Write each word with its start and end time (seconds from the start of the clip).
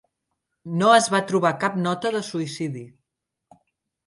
No 0.79 0.87
es 0.93 1.09
va 1.15 1.19
trobar 1.31 1.51
cap 1.65 1.77
nota 1.83 2.13
de 2.17 2.23
suïcidi. 2.31 2.83